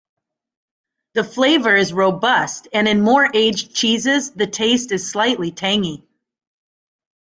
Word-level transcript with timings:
The 1.13 1.23
flavor 1.23 1.75
is 1.75 1.93
robust, 1.93 2.67
and 2.73 2.87
in 2.87 3.01
more 3.03 3.29
aged 3.35 3.75
cheeses 3.75 4.31
the 4.31 4.47
taste 4.47 4.91
is 4.91 5.07
slightly 5.11 5.51
tangy. 5.51 6.03